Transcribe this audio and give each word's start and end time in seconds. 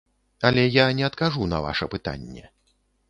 Але 0.47 0.63
я 0.75 0.85
не 0.99 1.05
адкажу 1.09 1.49
на 1.53 1.61
ваша 1.67 1.85
пытанне. 1.93 2.43